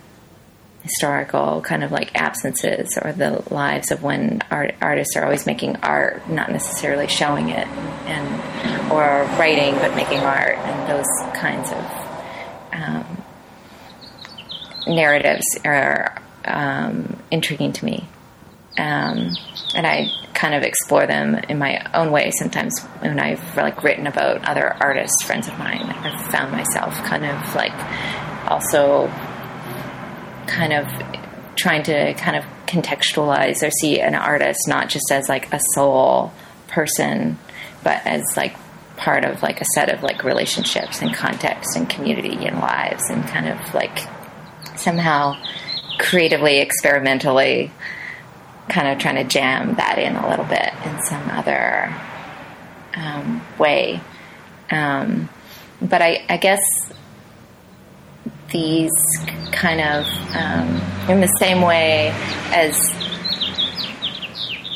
[0.83, 5.77] historical kind of like absences or the lives of when art, artists are always making
[5.77, 11.07] art, not necessarily showing it, and or writing but making art, and those
[11.39, 12.11] kinds of
[12.73, 13.23] um,
[14.87, 18.09] narratives are um, intriguing to me.
[18.79, 19.35] Um,
[19.75, 22.31] and I kind of explore them in my own way.
[22.31, 27.27] Sometimes when I've like written about other artists, friends of mine, I've found myself kind
[27.27, 27.75] of like
[28.51, 29.13] also
[30.51, 30.87] kind of
[31.57, 36.33] trying to kind of contextualize or see an artist not just as like a sole
[36.69, 37.39] person,
[37.83, 38.55] but as like
[38.97, 43.25] part of like a set of like relationships and context and community and lives and
[43.25, 43.99] kind of like
[44.77, 45.35] somehow
[45.99, 47.71] creatively, experimentally
[48.69, 51.93] kind of trying to jam that in a little bit in some other
[52.95, 54.01] um, way.
[54.71, 55.29] Um,
[55.83, 56.61] but I, I, guess
[58.53, 58.91] these
[59.61, 62.09] kind of, um, in the same way
[62.53, 62.75] as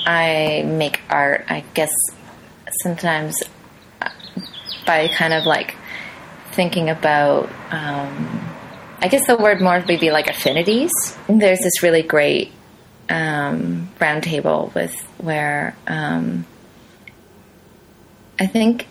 [0.07, 1.90] I make art, I guess
[2.83, 3.35] sometimes
[4.87, 5.75] by kind of like
[6.53, 8.40] thinking about, um,
[9.01, 10.92] I guess the word more would be like affinities.
[11.29, 12.53] There's this really great
[13.09, 16.44] um, roundtable with where um,
[18.38, 18.87] I think,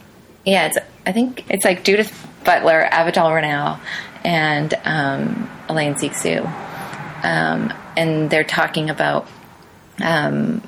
[0.45, 2.11] yeah, it's I think it's like Judith
[2.43, 3.79] Butler, Avital Ronell,
[4.23, 6.45] and um, Hélène Cixous,
[7.23, 9.27] um, and they're talking about
[10.01, 10.61] um,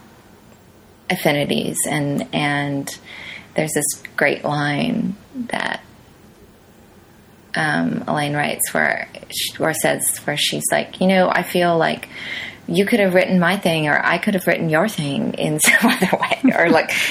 [1.10, 2.90] affinities and and
[3.56, 5.82] there's this great line that
[7.56, 9.08] um, Hélène writes where
[9.58, 12.10] where says where she's like, you know, I feel like
[12.68, 15.92] you could have written my thing or I could have written your thing in some
[15.92, 16.90] other way or like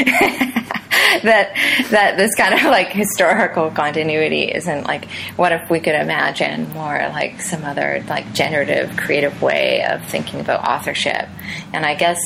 [1.22, 1.54] that
[1.90, 6.98] that this kind of like historical continuity isn't like what if we could imagine more
[7.10, 11.28] like some other like generative creative way of thinking about authorship.
[11.72, 12.18] And I guess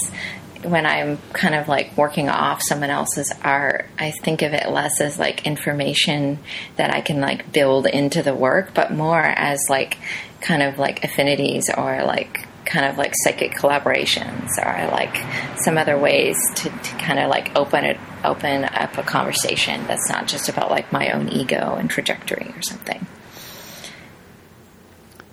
[0.63, 5.01] when I'm kind of like working off someone else's art, I think of it less
[5.01, 6.39] as like information
[6.77, 9.99] that I can like build into the work, but more as like
[10.41, 15.17] kind of like affinities or like kind of like psychic collaborations or like
[15.59, 20.09] some other ways to, to kind of like open it open up a conversation that's
[20.11, 23.07] not just about like my own ego and trajectory or something.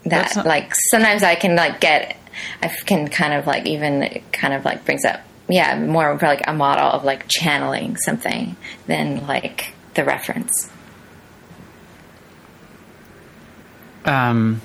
[0.05, 2.15] That not- like sometimes i can like get
[2.61, 5.19] i can kind of like even kind of like brings up
[5.49, 8.55] yeah more of like a model of like channeling something
[8.87, 10.69] than like the reference.
[14.05, 14.61] Um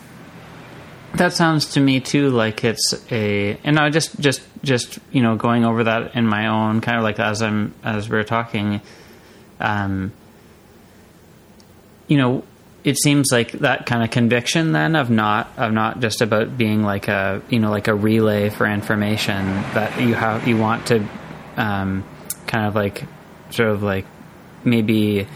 [1.21, 5.37] that sounds to me too like it's a, and I just just just you know
[5.37, 8.81] going over that in my own kind of like as I'm as we are talking,
[9.61, 10.13] um,
[12.09, 12.43] you know,
[12.85, 16.83] it seems like that kind of conviction then of not of not just about being
[16.85, 21.07] like a you know like a relay for information that you have you want to
[21.59, 22.03] um,
[22.47, 23.05] kind of like
[23.51, 24.07] sort of like
[24.65, 25.27] maybe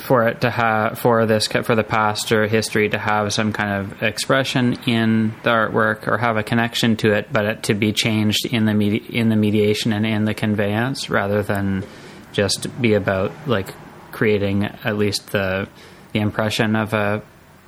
[0.00, 3.72] for it to have for this for the past or history to have some kind
[3.72, 7.92] of expression in the artwork or have a connection to it, but it to be
[7.92, 11.84] changed in the medi- in the mediation and in the conveyance rather than
[12.32, 13.74] just be about like
[14.12, 15.68] creating at least the
[16.12, 17.22] the impression of a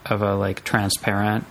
[0.06, 1.44] of a like transparent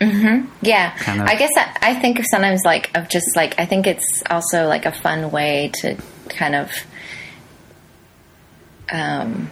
[0.00, 0.46] Mm-hmm.
[0.62, 1.26] Yeah, kind of.
[1.26, 4.86] I guess I, I, think sometimes like of just like I think it's also like
[4.86, 5.96] a fun way to
[6.28, 6.70] kind of
[8.92, 9.50] um,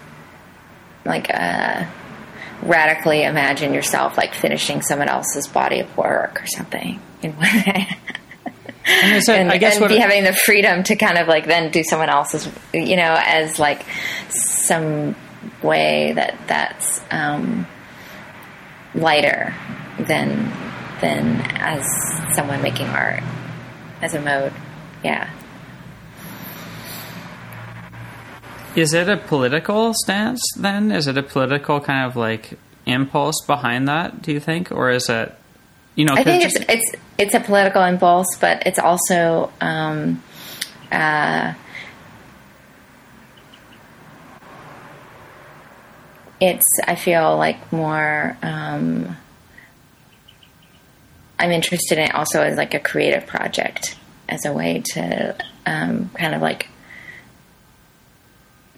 [1.06, 1.86] like uh,
[2.62, 7.00] radically imagine yourself like finishing someone else's body of work or something.
[7.22, 7.34] in
[8.86, 12.08] and, so, and, and be having the freedom to kind of like then do someone
[12.08, 13.84] else's, you know, as like
[14.28, 15.16] some
[15.62, 17.66] way that that's um,
[18.94, 19.54] lighter
[19.98, 20.52] than
[21.00, 21.84] than as
[22.34, 23.22] someone making art
[24.02, 24.52] as a mode.
[25.04, 25.30] Yeah.
[28.76, 30.92] Is it a political stance then?
[30.92, 34.20] Is it a political kind of like impulse behind that?
[34.20, 35.34] Do you think, or is it?
[35.94, 40.22] You know, I think just, it's it's it's a political impulse, but it's also um,
[40.92, 41.54] uh,
[46.38, 49.16] it's I feel like more um,
[51.38, 53.96] I'm interested in it also as like a creative project
[54.28, 56.68] as a way to um, kind of like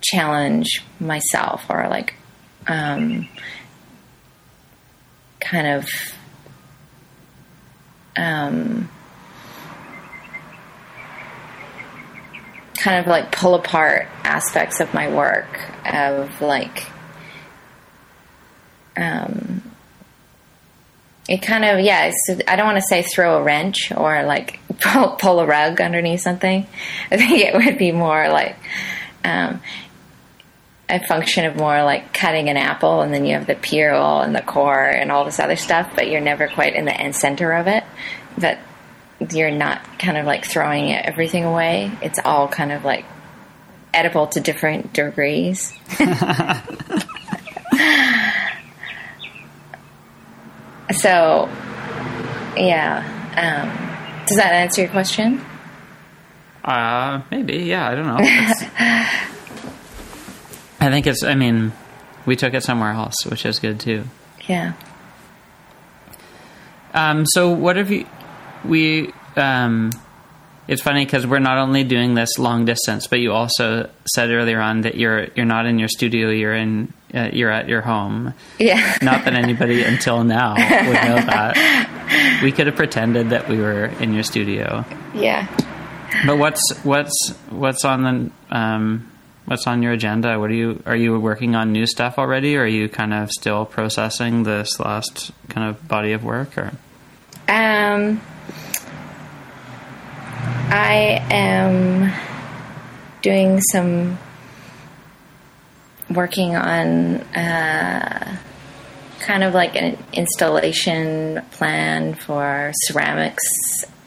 [0.00, 2.14] challenge myself or like
[2.66, 3.28] um,
[5.40, 5.88] kind of
[8.16, 8.88] um,
[12.74, 16.86] kind of like pull apart aspects of my work of like
[18.96, 19.62] um,
[21.28, 22.10] it kind of yeah
[22.48, 26.20] i don't want to say throw a wrench or like pull, pull, a rug underneath
[26.20, 26.66] something.
[27.10, 28.56] I think it would be more like
[29.24, 29.60] um,
[30.88, 34.34] a function of more like cutting an apple and then you have the peel and
[34.34, 37.52] the core and all this other stuff but you're never quite in the end center
[37.52, 37.84] of it.
[38.38, 38.58] But
[39.32, 41.90] you're not kind of like throwing everything away.
[42.00, 43.04] It's all kind of like
[43.92, 45.72] edible to different degrees.
[50.90, 51.48] So
[52.56, 53.04] yeah
[53.36, 55.44] um, does that answer your question?
[56.64, 58.18] Uh maybe yeah i don't know
[60.88, 61.72] i think it's i mean
[62.26, 64.04] we took it somewhere else which is good too
[64.48, 64.72] yeah
[66.94, 68.06] um so what have you
[68.64, 69.90] we um
[70.68, 74.60] it's funny because we're not only doing this long distance, but you also said earlier
[74.60, 76.28] on that you're you're not in your studio.
[76.28, 78.34] You're in uh, you're at your home.
[78.58, 78.96] Yeah.
[79.02, 81.94] not that anybody until now would know that.
[82.42, 84.84] We could have pretended that we were in your studio.
[85.12, 85.46] Yeah.
[86.24, 89.10] But what's what's what's on the um,
[89.48, 90.38] what's on your agenda?
[90.38, 93.30] What are you are you working on new stuff already, or are you kind of
[93.30, 96.56] still processing this last kind of body of work?
[96.56, 96.72] Or
[97.48, 98.20] um.
[100.70, 102.12] I am
[103.22, 104.18] doing some
[106.10, 108.36] working on uh,
[109.20, 113.44] kind of like an installation plan for ceramics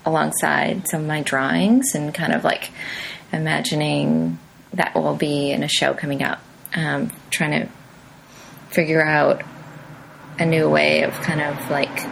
[0.06, 2.70] alongside some of my drawings and kind of like
[3.34, 4.38] imagining
[4.74, 6.40] that will be in a show coming up.
[6.74, 7.70] Um, trying to
[8.70, 9.44] figure out
[10.40, 12.08] a new way of kind of like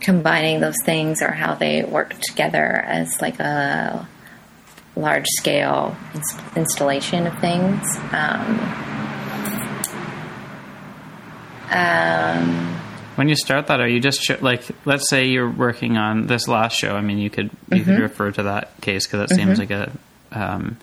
[0.00, 4.06] combining those things or how they work together as like a
[4.96, 7.82] large scale ins- installation of things.
[8.12, 8.58] Um,
[11.70, 12.74] um,
[13.16, 16.48] when you start that, are you just sh- like, let's say you're working on this
[16.48, 16.94] last show?
[16.94, 17.84] I mean, you could you mm-hmm.
[17.84, 19.60] could refer to that case because it seems mm-hmm.
[19.60, 19.92] like a
[20.32, 20.78] um,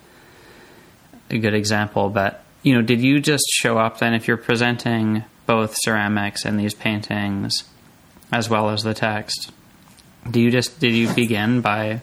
[1.30, 2.10] a good example.
[2.10, 6.58] But you know, did you just show up then if you're presenting both ceramics and
[6.58, 7.64] these paintings?
[8.32, 9.52] as well as the text.
[10.30, 12.00] Do you just did you begin by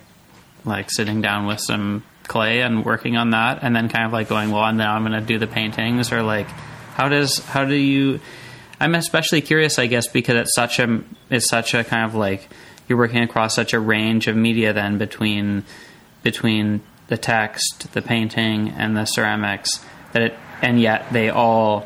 [0.65, 4.29] like sitting down with some clay and working on that, and then kind of like
[4.29, 6.47] going, well, and then I'm going to do the paintings, or like
[6.95, 8.19] how does how do you?
[8.79, 12.47] I'm especially curious, I guess, because it's such a it's such a kind of like
[12.87, 15.65] you're working across such a range of media then between
[16.21, 19.83] between the text, the painting, and the ceramics
[20.13, 21.85] that it and yet they all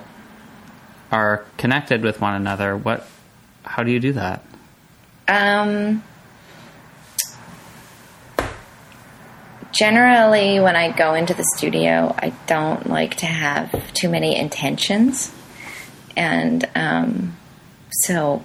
[1.12, 2.78] are connected with one another.
[2.78, 3.08] What
[3.64, 4.44] how do you do that?
[5.28, 6.04] Um,
[9.72, 15.34] generally, when I go into the studio, I don't like to have too many intentions.
[16.16, 17.38] And um,
[17.92, 18.44] so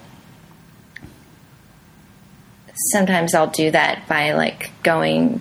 [2.91, 5.41] sometimes I'll do that by like going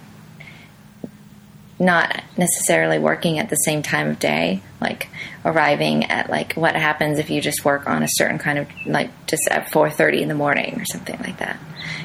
[1.82, 5.10] not necessarily working at the same time of day, like
[5.44, 9.10] arriving at like what happens if you just work on a certain kind of like
[9.26, 11.60] just at four thirty in the morning or something like that.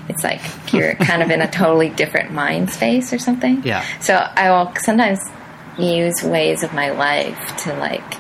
[0.09, 0.41] It's like
[0.73, 3.63] you're kind of in a totally different mind space or something.
[3.65, 3.85] Yeah.
[4.01, 5.21] So I will sometimes
[5.79, 8.15] use ways of my life to like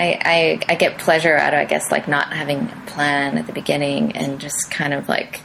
[0.00, 3.46] I, I, I get pleasure out of I guess like not having a plan at
[3.46, 5.40] the beginning and just kind of like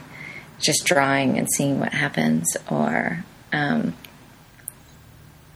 [0.58, 3.24] just drawing and seeing what happens or
[3.54, 3.94] um,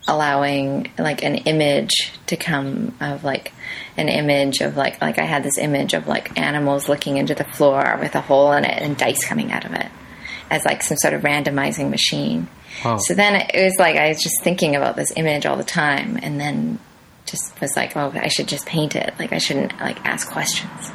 [0.06, 3.52] allowing like an image to come of like
[3.96, 7.44] an image of like like I had this image of like animals looking into the
[7.44, 9.88] floor with a hole in it and dice coming out of it
[10.50, 12.48] as like some sort of randomizing machine.
[12.84, 12.96] Wow.
[12.96, 16.18] So then it was like I was just thinking about this image all the time
[16.22, 16.78] and then
[17.26, 19.12] just was like, oh, I should just paint it.
[19.18, 20.70] Like I shouldn't like ask questions.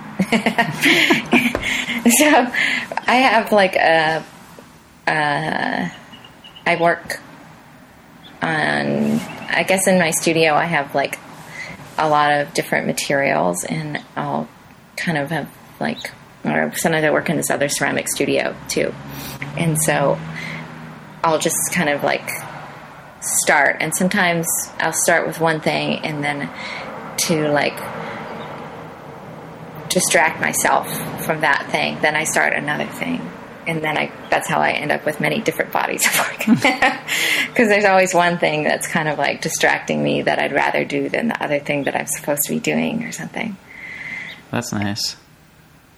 [2.17, 2.47] so
[3.05, 4.23] I have like a,
[5.05, 5.89] uh,
[6.65, 7.19] I work
[8.41, 11.19] on, I guess in my studio I have like
[11.97, 14.47] a lot of different materials and I'll
[14.97, 15.49] kind of have
[15.79, 16.11] like,
[16.43, 18.93] or sometimes I work in this other ceramic studio too.
[19.57, 20.19] And so
[21.23, 22.29] I'll just kind of like
[23.21, 24.47] start and sometimes
[24.79, 26.49] I'll start with one thing and then
[27.15, 27.77] to like
[29.89, 30.87] distract myself
[31.23, 33.21] from that thing, then I start another thing.
[33.67, 36.59] And then I, that's how I end up with many different bodies of work.
[37.47, 41.07] Because there's always one thing that's kind of like distracting me that I'd rather do
[41.07, 43.55] than the other thing that I'm supposed to be doing or something.
[44.49, 45.15] That's nice.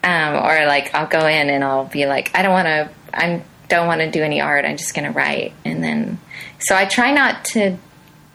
[0.04, 3.42] Um, or like I'll go in and I'll be like, I don't want to, I
[3.70, 4.66] don't want to do any art.
[4.66, 5.54] I'm just going to write.
[5.64, 6.20] And then,
[6.60, 7.78] so I try not to,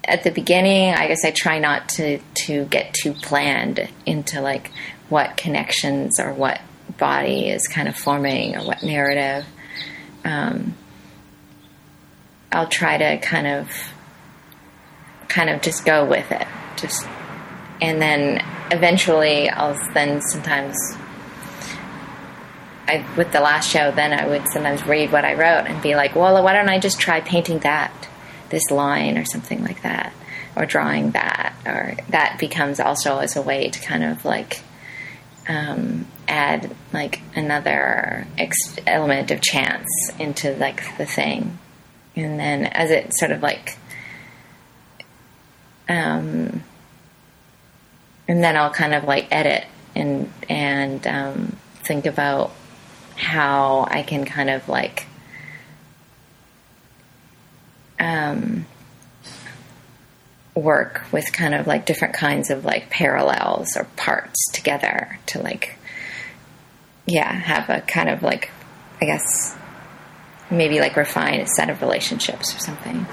[0.04, 4.70] at the beginning, I guess I try not to, to get too planned into like
[5.08, 6.60] what connections or what
[7.00, 9.44] body is kind of forming or what narrative.
[10.24, 10.74] Um,
[12.52, 13.68] I'll try to kind of,
[15.28, 16.46] kind of just go with it.
[16.76, 17.08] Just,
[17.80, 20.76] and then eventually I'll then sometimes
[22.86, 25.94] I, with the last show, then I would sometimes read what I wrote and be
[25.94, 28.08] like, well, why don't I just try painting that,
[28.48, 30.12] this line or something like that,
[30.56, 34.62] or drawing that, or that becomes also as a way to kind of like
[35.50, 39.88] um, add like another ex- element of chance
[40.18, 41.58] into like the thing,
[42.14, 43.76] and then as it sort of like,
[45.88, 46.62] um,
[48.28, 52.52] and then I'll kind of like edit and and um, think about
[53.16, 55.06] how I can kind of like
[57.98, 58.66] um,
[60.60, 65.76] work with kind of like different kinds of like parallels or parts together to like
[67.06, 68.50] yeah have a kind of like
[69.00, 69.56] I guess
[70.50, 73.06] maybe like refine a set of relationships or something.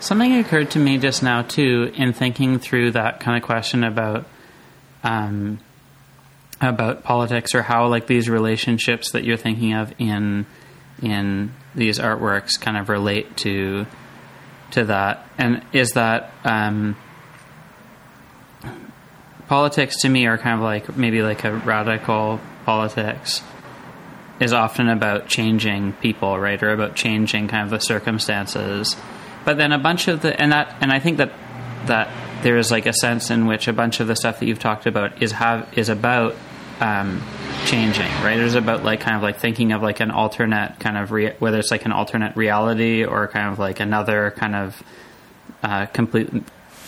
[0.00, 4.26] Something occurred to me just now too in thinking through that kind of question about
[5.02, 5.58] um,
[6.60, 10.46] about politics or how like these relationships that you're thinking of in
[11.02, 13.86] in these artworks kind of relate to
[14.72, 16.96] to that and is that um,
[19.48, 23.42] politics to me are kind of like maybe like a radical politics
[24.40, 26.62] is often about changing people right?
[26.62, 28.96] Or about changing kind of the circumstances.
[29.44, 31.32] But then a bunch of the and that and I think that
[31.86, 32.08] that
[32.42, 34.86] there is like a sense in which a bunch of the stuff that you've talked
[34.86, 36.36] about is have is about
[36.80, 37.22] um,
[37.66, 38.38] changing, right?
[38.38, 41.58] It's about like kind of like thinking of like an alternate kind of re- whether
[41.58, 44.82] it's like an alternate reality or kind of like another kind of
[45.62, 46.30] uh, complete,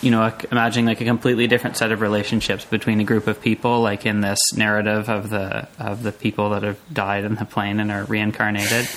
[0.00, 3.80] you know, imagining like a completely different set of relationships between a group of people,
[3.80, 7.80] like in this narrative of the of the people that have died in the plane
[7.80, 8.88] and are reincarnated.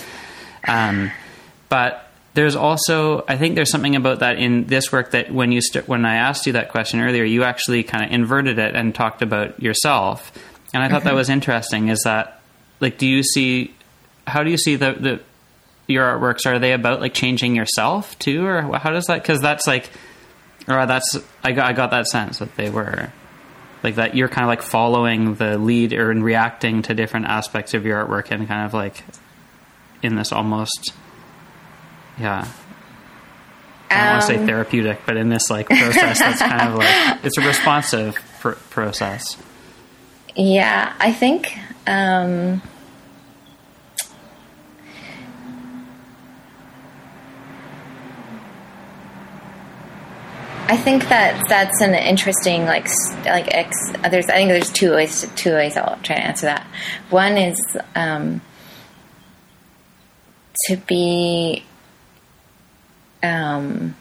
[0.67, 1.11] Um,
[1.69, 5.61] but there's also I think there's something about that in this work that when you
[5.61, 8.93] st- when I asked you that question earlier, you actually kind of inverted it and
[8.93, 10.31] talked about yourself
[10.73, 11.89] and I thought that was interesting.
[11.89, 12.41] Is that
[12.79, 13.73] like, do you see?
[14.25, 15.19] How do you see the the
[15.87, 16.45] your artworks?
[16.45, 19.21] Are they about like changing yourself too, or how does that?
[19.21, 19.89] Because that's like,
[20.67, 23.11] or that's I got I got that sense that they were
[23.83, 24.15] like that.
[24.15, 28.03] You're kind of like following the lead or in reacting to different aspects of your
[28.03, 29.03] artwork and kind of like
[30.01, 30.93] in this almost,
[32.19, 32.47] yeah.
[33.89, 36.75] I don't um, want to say therapeutic, but in this like process that's kind of
[36.75, 39.37] like it's a responsive pr- process.
[40.35, 41.57] Yeah, I think.
[41.85, 42.61] Um,
[50.67, 52.87] I think that that's an interesting like
[53.25, 53.75] like ex,
[54.09, 56.65] there's I think there's two ways two ways I'll try to answer that.
[57.11, 58.41] One is um,
[60.67, 61.63] to be
[63.21, 63.95] um,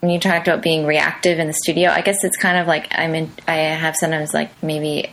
[0.00, 2.88] when you talked about being reactive in the studio, I guess it's kind of like
[2.90, 3.30] I'm in.
[3.46, 5.10] I have sometimes like maybe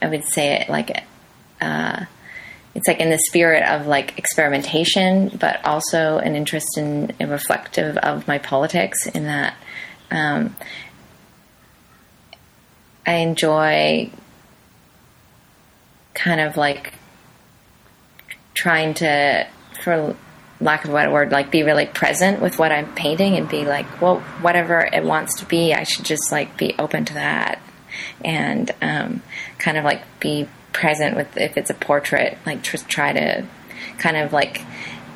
[0.00, 1.04] I would say it like
[1.60, 2.04] uh,
[2.74, 7.96] it's like in the spirit of like experimentation, but also an interest in, in reflective
[7.98, 9.06] of my politics.
[9.06, 9.56] In that,
[10.12, 10.54] um,
[13.04, 14.10] I enjoy
[16.14, 16.94] kind of like
[18.54, 19.48] trying to
[19.82, 20.14] for
[20.60, 23.64] lack of a better word, like be really present with what I'm painting and be
[23.64, 27.60] like, well, whatever it wants to be, I should just like be open to that
[28.24, 29.22] and um,
[29.58, 33.46] kind of like be present with if it's a portrait, like tr- try to
[33.98, 34.62] kind of like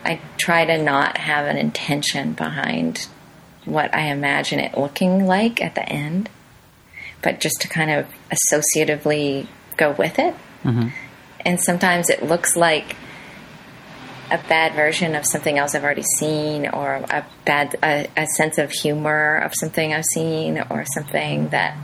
[0.05, 3.07] I try to not have an intention behind
[3.65, 6.29] what I imagine it looking like at the end,
[7.23, 10.35] but just to kind of associatively go with it.
[10.63, 10.89] Mm-hmm.
[11.41, 12.97] And sometimes it looks like
[14.31, 18.59] a bad version of something else I've already seen, or a bad a, a sense
[18.59, 21.77] of humor of something I've seen, or something that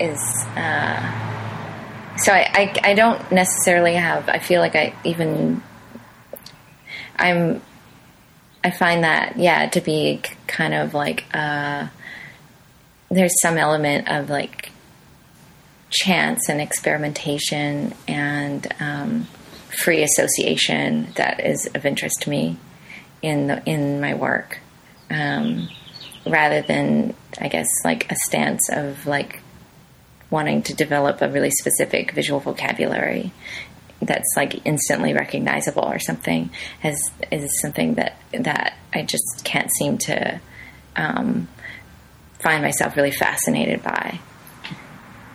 [0.00, 0.20] is.
[0.56, 4.28] Uh, so I, I, I don't necessarily have.
[4.28, 5.62] I feel like I even.
[7.16, 7.62] I'm.
[8.62, 11.88] I find that yeah to be kind of like uh,
[13.10, 14.70] there's some element of like
[15.90, 19.26] chance and experimentation and um,
[19.78, 22.56] free association that is of interest to me
[23.22, 24.58] in the, in my work,
[25.10, 25.68] um,
[26.26, 29.40] rather than I guess like a stance of like
[30.30, 33.32] wanting to develop a really specific visual vocabulary
[34.02, 36.50] that's like instantly recognizable or something
[36.82, 40.40] as is something that that I just can't seem to
[40.96, 41.48] um,
[42.40, 44.20] find myself really fascinated by.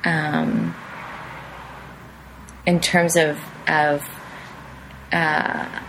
[0.04, 0.76] Um,
[2.66, 4.04] in terms of of
[5.12, 5.82] uh,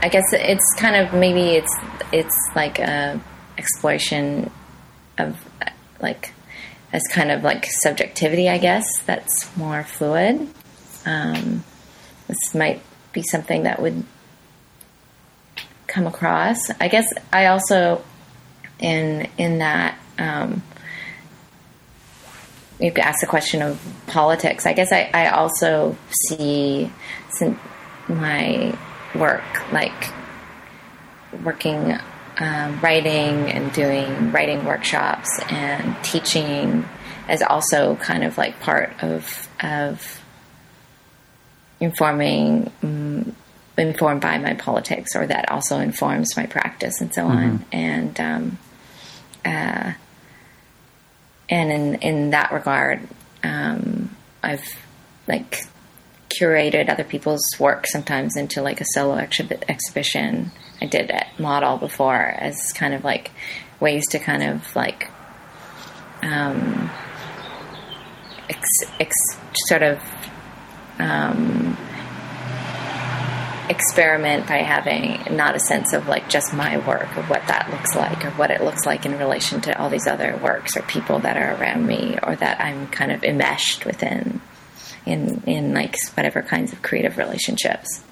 [0.00, 1.74] I guess it's kind of maybe it's
[2.12, 3.20] it's like a
[3.56, 4.50] exploration
[5.18, 5.36] of
[6.00, 6.32] like
[6.92, 10.48] as kind of like subjectivity, I guess that's more fluid.
[11.04, 11.64] Um,
[12.26, 12.80] this might
[13.12, 14.04] be something that would
[15.86, 16.70] come across.
[16.80, 18.02] I guess I also
[18.78, 20.62] in in that um,
[22.78, 24.66] you could ask the question of politics.
[24.66, 25.96] I guess I, I also
[26.28, 26.90] see
[28.08, 28.76] my
[29.14, 30.12] work like
[31.44, 31.98] working
[32.38, 36.88] um, writing and doing writing workshops and teaching
[37.28, 40.22] is also kind of like part of of
[41.80, 43.34] informing um,
[43.76, 47.36] informed by my politics or that also informs my practice and so mm-hmm.
[47.38, 48.58] on and um,
[49.44, 49.92] uh,
[51.48, 53.06] and in in that regard
[53.42, 54.64] um, I've
[55.26, 55.64] like
[56.28, 60.50] curated other people's work sometimes into like a solo exhibit exhibition.
[60.80, 63.30] I did at Model before as kind of like
[63.80, 65.10] ways to kind of like
[66.22, 66.90] um,
[68.48, 68.66] ex,
[69.00, 69.14] ex,
[69.66, 70.00] sort of
[70.98, 71.76] um,
[73.68, 77.94] experiment by having not a sense of like just my work or what that looks
[77.94, 81.18] like or what it looks like in relation to all these other works or people
[81.20, 84.40] that are around me or that I'm kind of enmeshed within
[85.08, 88.02] in in like whatever kinds of creative relationships.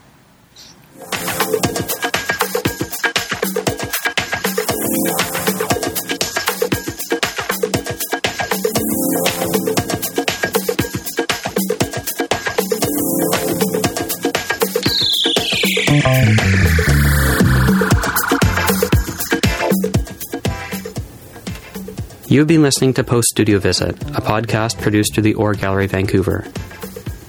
[22.28, 26.44] You've been listening to Post Studio Visit, a podcast produced through the Or Gallery Vancouver.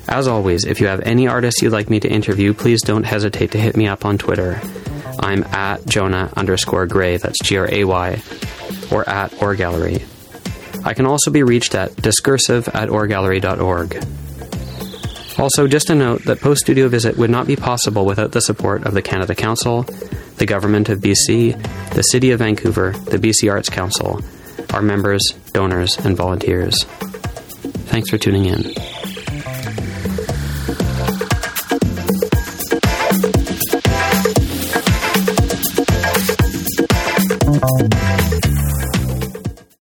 [0.08, 3.52] As always, if you have any artists you'd like me to interview, please don't hesitate
[3.52, 4.62] to hit me up on Twitter.
[5.20, 8.22] I'm at Jonah underscore Gray, that's G R A Y,
[8.92, 10.04] or at Or Gallery.
[10.86, 14.06] I can also be reached at discursive at orgallery.org.
[15.40, 18.86] Also, just a note that Post Studio Visit would not be possible without the support
[18.86, 19.84] of the Canada Council,
[20.38, 24.22] the Government of BC, the City of Vancouver, the BC Arts Council,
[24.74, 26.86] our members, donors, and volunteers.
[27.90, 28.74] Thanks for tuning in.